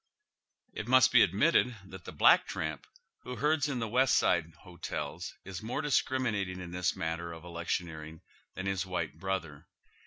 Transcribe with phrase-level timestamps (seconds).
[0.73, 2.87] It must be admitted that the black tramp
[3.21, 8.21] who herds in the West Side" hotels" is more discriminating in this matter of electioneering
[8.55, 9.67] than his white brother.